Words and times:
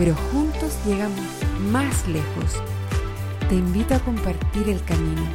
pero 0.00 0.14
juntos 0.14 0.78
llegamos 0.86 1.20
más 1.70 2.08
lejos. 2.08 2.54
Te 3.50 3.54
invito 3.54 3.94
a 3.94 3.98
compartir 3.98 4.70
el 4.70 4.82
camino. 4.84 5.28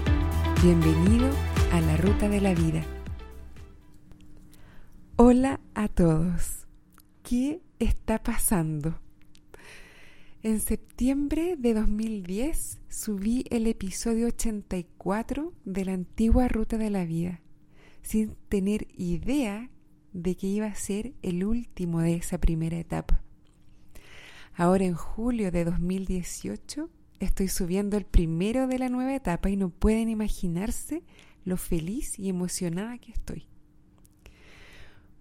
Bienvenido 0.64 1.30
a 1.72 1.82
la 1.82 1.96
ruta 1.98 2.30
de 2.30 2.42
la 2.42 2.56
vida. 2.56 2.84
Hola 5.18 5.59
a 5.76 5.88
todos. 5.88 6.66
¿Qué 7.22 7.62
está 7.78 8.23
pasando? 8.23 9.00
En 10.42 10.59
septiembre 10.59 11.58
de 11.59 11.76
2010 11.76 12.80
subí 12.90 13.45
el 13.52 13.68
episodio 13.68 14.26
84 14.26 15.54
de 15.64 15.86
la 15.86 15.94
antigua 15.94 16.48
Ruta 16.48 16.80
de 16.80 16.90
la 16.90 17.06
Vida, 17.06 17.40
sin 18.02 18.36
tener 18.50 18.88
idea 18.98 19.70
de 20.14 20.36
que 20.36 20.48
iba 20.48 20.66
a 20.66 20.73
ser 20.73 21.14
el 21.22 21.45
último 21.45 22.02
de 22.02 22.16
esa 22.16 22.40
primera 22.40 22.80
etapa. 22.80 23.22
Ahora 24.58 24.86
en 24.86 24.94
julio 24.94 25.52
de 25.52 25.66
2018 25.66 26.89
estoy 27.20 27.50
subiendo 27.50 27.98
el 27.98 28.06
primero 28.06 28.67
de 28.67 28.80
la 28.80 28.88
nueva 28.88 29.14
etapa 29.14 29.50
y 29.50 29.58
no 29.58 29.70
pueden 29.70 30.08
imaginarse 30.08 31.03
lo 31.44 31.58
feliz 31.58 32.17
y 32.17 32.30
emocionada 32.30 32.98
que 32.98 33.11
estoy. 33.11 33.48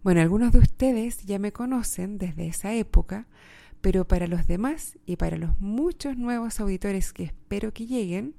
Bueno, 0.05 0.21
algunos 0.21 0.53
de 0.53 0.61
ustedes 0.61 1.25
ya 1.25 1.41
me 1.41 1.53
conocen 1.53 2.17
desde 2.17 2.47
esa 2.47 2.75
época, 2.75 3.27
pero 3.81 4.07
para 4.07 4.29
los 4.29 4.47
demás 4.47 4.99
y 5.05 5.17
para 5.17 5.37
los 5.37 5.59
muchos 5.59 6.17
nuevos 6.17 6.61
auditores 6.61 7.13
que 7.13 7.25
espero 7.25 7.73
que 7.73 7.87
lleguen, 7.87 8.37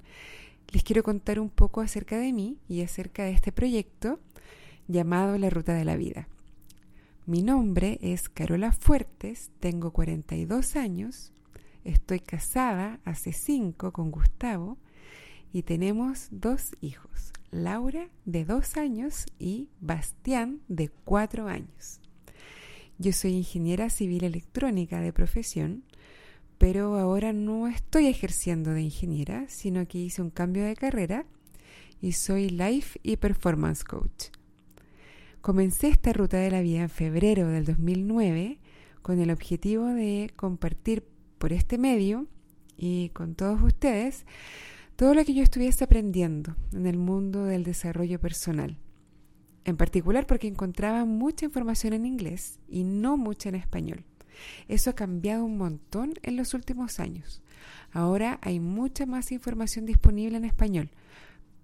les 0.72 0.82
quiero 0.82 1.02
contar 1.02 1.40
un 1.40 1.50
poco 1.50 1.82
acerca 1.82 2.16
de 2.16 2.32
mí 2.32 2.56
y 2.68 2.80
acerca 2.80 3.24
de 3.24 3.32
este 3.32 3.52
proyecto 3.52 4.18
llamado 4.88 5.36
La 5.36 5.50
Ruta 5.50 5.74
de 5.74 5.84
la 5.84 5.96
Vida. 5.96 6.26
Mi 7.28 7.42
nombre 7.42 7.98
es 8.02 8.28
Carola 8.28 8.70
Fuertes, 8.70 9.50
tengo 9.58 9.90
42 9.90 10.76
años, 10.76 11.32
estoy 11.82 12.20
casada 12.20 13.00
hace 13.04 13.32
5 13.32 13.90
con 13.90 14.12
Gustavo 14.12 14.78
y 15.52 15.64
tenemos 15.64 16.28
dos 16.30 16.76
hijos, 16.80 17.32
Laura 17.50 18.10
de 18.26 18.44
2 18.44 18.76
años 18.76 19.26
y 19.40 19.70
Bastián 19.80 20.60
de 20.68 20.88
4 21.04 21.48
años. 21.48 22.00
Yo 22.98 23.12
soy 23.12 23.32
ingeniera 23.32 23.90
civil 23.90 24.22
electrónica 24.22 25.00
de 25.00 25.12
profesión, 25.12 25.82
pero 26.58 26.94
ahora 26.94 27.32
no 27.32 27.66
estoy 27.66 28.06
ejerciendo 28.06 28.70
de 28.70 28.82
ingeniera, 28.82 29.46
sino 29.48 29.88
que 29.88 29.98
hice 29.98 30.22
un 30.22 30.30
cambio 30.30 30.64
de 30.64 30.76
carrera 30.76 31.26
y 32.00 32.12
soy 32.12 32.50
life 32.50 33.00
y 33.02 33.16
performance 33.16 33.82
coach. 33.82 34.35
Comencé 35.46 35.86
esta 35.86 36.12
ruta 36.12 36.38
de 36.38 36.50
la 36.50 36.60
vida 36.60 36.80
en 36.80 36.88
febrero 36.88 37.46
del 37.46 37.64
2009 37.64 38.58
con 39.00 39.20
el 39.20 39.30
objetivo 39.30 39.84
de 39.86 40.32
compartir 40.34 41.04
por 41.38 41.52
este 41.52 41.78
medio 41.78 42.26
y 42.76 43.10
con 43.10 43.36
todos 43.36 43.62
ustedes 43.62 44.26
todo 44.96 45.14
lo 45.14 45.24
que 45.24 45.34
yo 45.34 45.44
estuviese 45.44 45.84
aprendiendo 45.84 46.56
en 46.72 46.88
el 46.88 46.98
mundo 46.98 47.44
del 47.44 47.62
desarrollo 47.62 48.18
personal 48.18 48.76
en 49.64 49.76
particular 49.76 50.26
porque 50.26 50.48
encontraba 50.48 51.04
mucha 51.04 51.44
información 51.44 51.92
en 51.92 52.06
inglés 52.06 52.58
y 52.68 52.82
no 52.82 53.16
mucha 53.16 53.48
en 53.48 53.54
español. 53.54 54.02
Eso 54.66 54.90
ha 54.90 54.94
cambiado 54.94 55.44
un 55.44 55.58
montón 55.58 56.14
en 56.24 56.34
los 56.34 56.54
últimos 56.54 56.98
años. 56.98 57.40
Ahora 57.92 58.40
hay 58.42 58.58
mucha 58.58 59.06
más 59.06 59.30
información 59.30 59.86
disponible 59.86 60.38
en 60.38 60.44
español, 60.44 60.90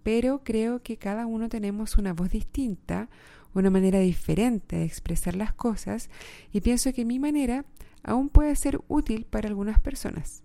pero 0.05 0.45
creo 0.45 0.85
que 0.85 0.99
cada 0.99 1.27
uno 1.27 1.49
tenemos 1.49 1.97
una 1.97 2.13
voz 2.13 2.31
distinta, 2.31 3.09
una 3.55 3.71
manera 3.71 3.99
diferente 3.99 4.77
de 4.77 4.85
expresar 4.85 5.37
las 5.37 5.53
cosas 5.53 6.11
y 6.53 6.61
pienso 6.61 6.93
que 6.93 7.05
mi 7.05 7.19
manera 7.19 7.65
aún 8.03 8.29
puede 8.29 8.57
ser 8.57 8.81
útil 8.89 9.27
para 9.29 9.49
algunas 9.49 9.79
personas. 9.79 10.43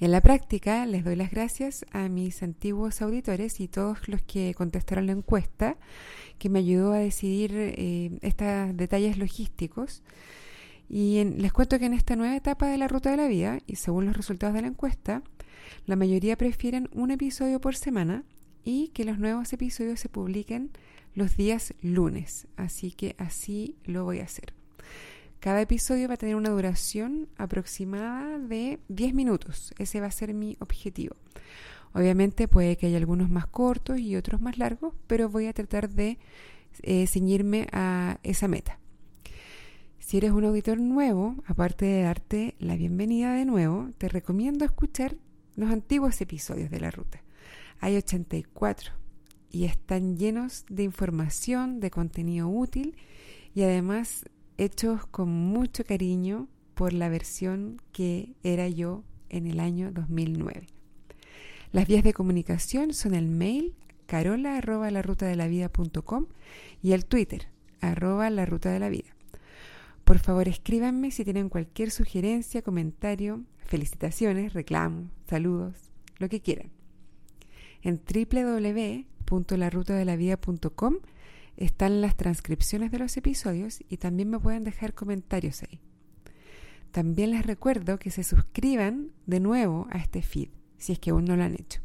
En 0.00 0.12
la 0.12 0.20
práctica 0.20 0.86
les 0.86 1.04
doy 1.04 1.16
las 1.16 1.32
gracias 1.32 1.84
a 1.90 2.08
mis 2.08 2.44
antiguos 2.44 3.02
auditores 3.02 3.58
y 3.58 3.66
todos 3.66 4.06
los 4.06 4.22
que 4.22 4.54
contestaron 4.54 5.06
la 5.06 5.12
encuesta, 5.12 5.76
que 6.38 6.48
me 6.48 6.60
ayudó 6.60 6.92
a 6.92 6.98
decidir 6.98 7.50
eh, 7.54 8.16
estos 8.22 8.76
detalles 8.76 9.18
logísticos. 9.18 10.04
Y 10.88 11.24
les 11.24 11.52
cuento 11.52 11.80
que 11.80 11.86
en 11.86 11.94
esta 11.94 12.14
nueva 12.14 12.36
etapa 12.36 12.68
de 12.68 12.78
la 12.78 12.86
ruta 12.86 13.10
de 13.10 13.16
la 13.16 13.26
vida, 13.26 13.58
y 13.66 13.74
según 13.74 14.06
los 14.06 14.16
resultados 14.16 14.54
de 14.54 14.62
la 14.62 14.68
encuesta, 14.68 15.22
la 15.84 15.96
mayoría 15.96 16.38
prefieren 16.38 16.88
un 16.92 17.10
episodio 17.10 17.60
por 17.60 17.74
semana 17.74 18.22
y 18.64 18.88
que 18.88 19.04
los 19.04 19.18
nuevos 19.18 19.52
episodios 19.52 20.00
se 20.00 20.08
publiquen 20.08 20.70
los 21.14 21.36
días 21.36 21.74
lunes. 21.82 22.46
Así 22.56 22.92
que 22.92 23.14
así 23.18 23.76
lo 23.84 24.04
voy 24.04 24.20
a 24.20 24.24
hacer. 24.24 24.54
Cada 25.40 25.60
episodio 25.60 26.08
va 26.08 26.14
a 26.14 26.18
tener 26.18 26.34
una 26.34 26.50
duración 26.50 27.28
aproximada 27.36 28.38
de 28.38 28.80
10 28.88 29.14
minutos. 29.14 29.72
Ese 29.78 30.00
va 30.00 30.06
a 30.06 30.10
ser 30.10 30.34
mi 30.34 30.56
objetivo. 30.60 31.16
Obviamente 31.92 32.48
puede 32.48 32.76
que 32.76 32.86
haya 32.86 32.98
algunos 32.98 33.30
más 33.30 33.46
cortos 33.46 33.98
y 33.98 34.16
otros 34.16 34.40
más 34.40 34.58
largos, 34.58 34.94
pero 35.06 35.28
voy 35.28 35.46
a 35.46 35.52
tratar 35.52 35.88
de 35.90 36.18
eh, 36.82 37.06
ceñirme 37.06 37.68
a 37.72 38.18
esa 38.22 38.48
meta. 38.48 38.78
Si 39.98 40.16
eres 40.16 40.32
un 40.32 40.44
auditor 40.44 40.80
nuevo, 40.80 41.36
aparte 41.46 41.84
de 41.84 42.02
darte 42.02 42.54
la 42.58 42.76
bienvenida 42.76 43.34
de 43.34 43.44
nuevo, 43.44 43.90
te 43.98 44.08
recomiendo 44.08 44.64
escuchar 44.64 45.16
los 45.54 45.70
antiguos 45.70 46.20
episodios 46.20 46.70
de 46.70 46.80
la 46.80 46.90
ruta. 46.90 47.22
Hay 47.80 47.96
84 47.96 48.92
y 49.50 49.64
están 49.64 50.16
llenos 50.16 50.64
de 50.68 50.82
información, 50.82 51.80
de 51.80 51.90
contenido 51.90 52.48
útil 52.48 52.96
y 53.54 53.62
además 53.62 54.24
hechos 54.56 55.06
con 55.06 55.28
mucho 55.28 55.84
cariño 55.84 56.48
por 56.74 56.92
la 56.92 57.08
versión 57.08 57.80
que 57.92 58.34
era 58.42 58.68
yo 58.68 59.04
en 59.28 59.46
el 59.46 59.60
año 59.60 59.92
2009. 59.92 60.66
Las 61.72 61.86
vías 61.86 62.02
de 62.02 62.14
comunicación 62.14 62.94
son 62.94 63.14
el 63.14 63.26
mail 63.26 63.74
carola 64.06 64.56
arroba 64.56 64.90
la 64.90 65.02
ruta 65.02 65.26
de 65.26 65.36
la 65.36 65.48
y 66.82 66.92
el 66.92 67.04
Twitter 67.04 67.48
arroba 67.80 68.30
la 68.30 68.46
ruta 68.46 68.70
de 68.70 68.80
la 68.80 68.88
vida. 68.88 69.14
Por 70.04 70.18
favor 70.18 70.48
escríbanme 70.48 71.10
si 71.10 71.24
tienen 71.24 71.50
cualquier 71.50 71.90
sugerencia, 71.90 72.62
comentario, 72.62 73.44
felicitaciones, 73.66 74.54
reclamo, 74.54 75.10
saludos, 75.26 75.74
lo 76.18 76.28
que 76.28 76.40
quieran. 76.40 76.77
En 77.82 78.00
www.larutadelavida.com 79.30 80.94
están 81.56 82.00
las 82.00 82.16
transcripciones 82.16 82.90
de 82.90 82.98
los 82.98 83.16
episodios 83.16 83.82
y 83.88 83.96
también 83.96 84.30
me 84.30 84.38
pueden 84.38 84.64
dejar 84.64 84.94
comentarios 84.94 85.62
ahí. 85.62 85.80
También 86.92 87.32
les 87.32 87.44
recuerdo 87.44 87.98
que 87.98 88.10
se 88.10 88.24
suscriban 88.24 89.12
de 89.26 89.40
nuevo 89.40 89.86
a 89.90 89.98
este 89.98 90.22
feed, 90.22 90.48
si 90.78 90.92
es 90.92 90.98
que 90.98 91.10
aún 91.10 91.24
no 91.24 91.36
lo 91.36 91.44
han 91.44 91.54
hecho. 91.54 91.80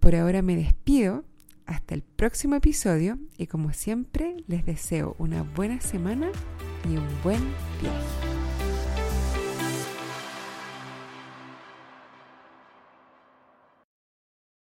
Por 0.00 0.14
ahora 0.14 0.42
me 0.42 0.56
despido, 0.56 1.24
hasta 1.68 1.94
el 1.94 2.02
próximo 2.02 2.54
episodio 2.54 3.18
y 3.36 3.46
como 3.46 3.72
siempre 3.72 4.36
les 4.46 4.64
deseo 4.64 5.14
una 5.18 5.42
buena 5.42 5.80
semana 5.80 6.30
y 6.88 6.96
un 6.96 7.06
buen 7.22 7.42
viaje. 7.82 8.57